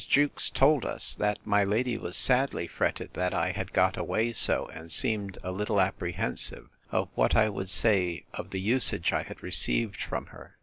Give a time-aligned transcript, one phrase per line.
[0.09, 4.67] Jewkes told us, That my lady was sadly fretted that I had got away so;
[4.73, 9.43] and seemed a little apprehensive of what I would say of the usage I had
[9.43, 10.57] received from her.